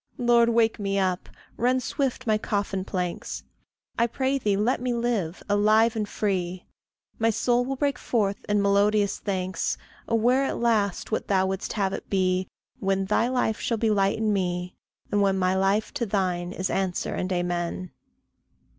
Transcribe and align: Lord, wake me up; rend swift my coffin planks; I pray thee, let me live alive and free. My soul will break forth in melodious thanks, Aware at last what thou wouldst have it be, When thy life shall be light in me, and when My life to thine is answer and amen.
Lord, 0.17 0.49
wake 0.49 0.79
me 0.79 0.97
up; 0.97 1.29
rend 1.57 1.83
swift 1.83 2.25
my 2.25 2.39
coffin 2.39 2.83
planks; 2.83 3.43
I 3.99 4.07
pray 4.07 4.39
thee, 4.39 4.57
let 4.57 4.81
me 4.81 4.95
live 4.95 5.43
alive 5.47 5.95
and 5.95 6.09
free. 6.09 6.65
My 7.19 7.29
soul 7.29 7.63
will 7.63 7.75
break 7.75 7.99
forth 7.99 8.37
in 8.49 8.63
melodious 8.63 9.19
thanks, 9.19 9.77
Aware 10.07 10.45
at 10.45 10.57
last 10.57 11.11
what 11.11 11.27
thou 11.27 11.45
wouldst 11.45 11.73
have 11.73 11.93
it 11.93 12.09
be, 12.09 12.47
When 12.79 13.05
thy 13.05 13.27
life 13.27 13.59
shall 13.61 13.77
be 13.77 13.91
light 13.91 14.17
in 14.17 14.33
me, 14.33 14.73
and 15.11 15.21
when 15.21 15.37
My 15.37 15.53
life 15.53 15.93
to 15.93 16.07
thine 16.07 16.51
is 16.51 16.71
answer 16.71 17.13
and 17.13 17.31
amen. 17.31 17.91